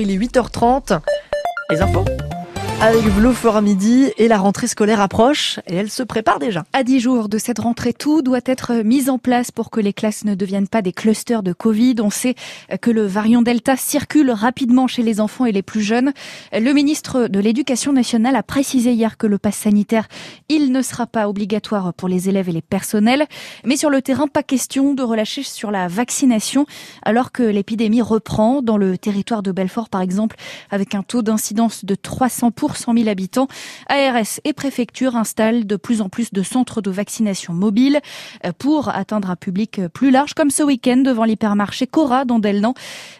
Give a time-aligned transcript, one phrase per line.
[0.00, 1.00] il est 8h30.
[1.70, 2.04] Les infos
[2.82, 6.64] avec Vlo midi et la rentrée scolaire approche et elle se prépare déjà.
[6.72, 9.92] À 10 jours de cette rentrée, tout doit être mis en place pour que les
[9.92, 11.94] classes ne deviennent pas des clusters de Covid.
[12.00, 12.34] On sait
[12.80, 16.12] que le variant Delta circule rapidement chez les enfants et les plus jeunes.
[16.52, 20.08] Le ministre de l'Éducation nationale a précisé hier que le pass sanitaire,
[20.48, 23.26] il ne sera pas obligatoire pour les élèves et les personnels.
[23.64, 26.66] Mais sur le terrain, pas question de relâcher sur la vaccination
[27.02, 30.34] alors que l'épidémie reprend dans le territoire de Belfort, par exemple,
[30.72, 33.48] avec un taux d'incidence de 300 100 000 habitants,
[33.88, 38.00] ARS et préfecture installent de plus en plus de centres de vaccination mobiles
[38.44, 42.74] euh, pour atteindre un public plus large, comme ce week-end devant l'hypermarché Cora dans Delnan.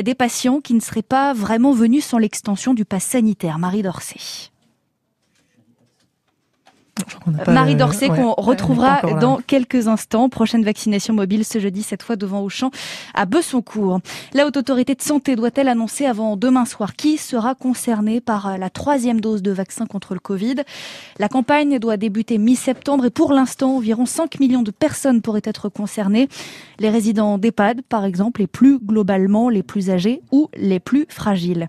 [0.00, 3.58] Des patients qui ne seraient pas vraiment venus sans l'extension du pass sanitaire.
[3.58, 3.82] Marie
[7.30, 7.52] Dorsey.
[7.52, 10.28] Marie Dorcet qu'on retrouvera dans quelques instants.
[10.28, 12.70] Prochaine vaccination mobile ce jeudi, cette fois devant Auchan
[13.14, 14.00] à Bessoncourt.
[14.32, 18.70] La Haute Autorité de Santé doit-elle annoncer avant demain soir qui sera concerné par la
[18.70, 20.56] troisième dose de vaccin contre le Covid?
[21.18, 25.68] La campagne doit débuter mi-septembre et pour l'instant, environ 5 millions de personnes pourraient être
[25.68, 26.28] concernées.
[26.78, 31.68] Les résidents d'EHPAD, par exemple, et plus globalement les plus âgés ou les plus fragiles.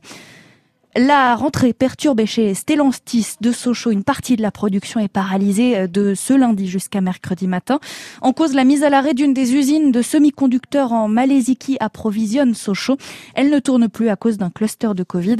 [0.98, 3.92] La rentrée perturbée chez Stellantis de Sochaux.
[3.92, 7.82] Une partie de la production est paralysée euh, de ce lundi jusqu'à mercredi matin.
[8.22, 12.54] En cause, la mise à l'arrêt d'une des usines de semi-conducteurs en Malaisie qui approvisionne
[12.54, 12.96] Sochaux.
[13.34, 15.36] Elle ne tourne plus à cause d'un cluster de Covid.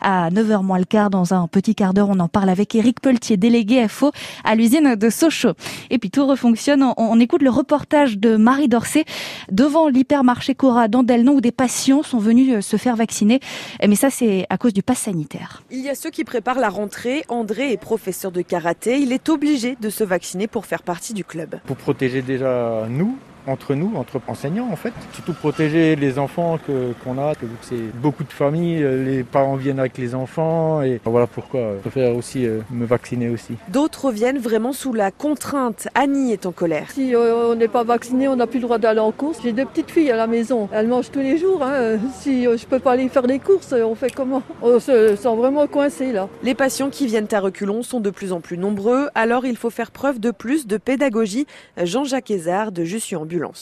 [0.00, 3.00] À 9h moins le quart, dans un petit quart d'heure, on en parle avec Eric
[3.00, 4.10] Pelletier, délégué FO
[4.42, 5.54] à l'usine de Sochaux.
[5.90, 6.84] Et puis tout refonctionne.
[6.96, 9.04] On, écoute le reportage de Marie Dorcet
[9.52, 13.38] devant l'hypermarché Cora d'Andelnon où des patients sont venus euh, se faire vacciner.
[13.86, 15.62] Mais ça, c'est à cause du sanitaire.
[15.70, 17.24] Il y a ceux qui préparent la rentrée.
[17.28, 18.98] André est professeur de karaté.
[18.98, 21.60] Il est obligé de se vacciner pour faire partie du club.
[21.66, 24.92] Pour protéger déjà nous, entre nous, entre enseignants en fait.
[25.12, 29.56] Surtout protéger les enfants que, qu'on a, que c'est beaucoup de familles, euh, les parents
[29.56, 33.54] viennent avec les enfants et voilà pourquoi je préfère aussi euh, me vacciner aussi.
[33.68, 35.88] D'autres viennent vraiment sous la contrainte.
[35.94, 36.90] Annie est en colère.
[36.90, 39.38] Si euh, on n'est pas vacciné, on n'a plus le droit d'aller en course.
[39.42, 41.62] J'ai deux petites filles à la maison, elles mangent tous les jours.
[41.62, 41.98] Hein.
[42.20, 44.42] Si je peux pas aller faire des courses, on fait comment?
[44.62, 46.28] On se sent vraiment coincé là.
[46.42, 49.70] Les patients qui viennent à reculons sont de plus en plus nombreux, alors il faut
[49.70, 51.46] faire preuve de plus de pédagogie.
[51.82, 52.84] Jean-Jacques Hézard de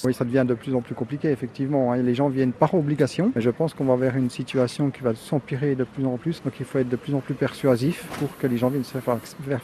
[0.04, 1.92] Oui, ça devient de plus en plus compliqué, effectivement.
[1.92, 2.02] Hein.
[2.02, 5.14] Les gens viennent par obligation, mais je pense qu'on va vers une situation qui va
[5.14, 6.42] s'empirer de plus en plus.
[6.42, 8.98] Donc il faut être de plus en plus persuasif pour que les gens viennent se
[8.98, 9.18] faire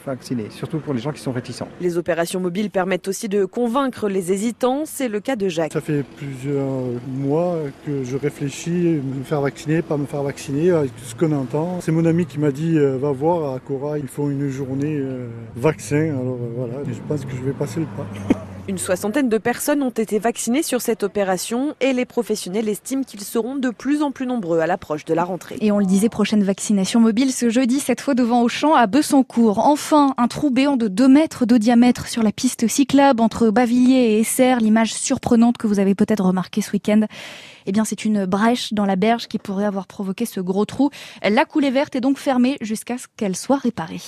[0.05, 1.67] vacciner, surtout pour les gens qui sont réticents.
[1.79, 4.83] Les opérations mobiles permettent aussi de convaincre les hésitants.
[4.85, 5.73] C'est le cas de Jacques.
[5.73, 6.69] Ça fait plusieurs
[7.07, 11.31] mois que je réfléchis, me faire vacciner, pas me faire vacciner, avec tout ce qu'on
[11.31, 11.79] entend.
[11.81, 14.97] C'est mon ami qui m'a dit euh, va voir à Cora, il faut une journée
[14.97, 16.15] euh, vaccin.
[16.19, 18.07] Alors euh, voilà, je pense que je vais passer le pas.
[18.71, 23.19] Une soixantaine de personnes ont été vaccinées sur cette opération et les professionnels estiment qu'ils
[23.19, 25.57] seront de plus en plus nombreux à l'approche de la rentrée.
[25.59, 29.59] Et on le disait, prochaine vaccination mobile ce jeudi, cette fois devant Auchan à Bessancourt.
[29.59, 34.13] Enfin, un trou béant de 2 mètres de diamètre sur la piste cyclable entre Bavilliers
[34.13, 34.61] et Essert.
[34.61, 37.01] L'image surprenante que vous avez peut-être remarqué ce week-end.
[37.65, 40.91] Eh bien, c'est une brèche dans la berge qui pourrait avoir provoqué ce gros trou.
[41.29, 44.01] La coulée verte est donc fermée jusqu'à ce qu'elle soit réparée.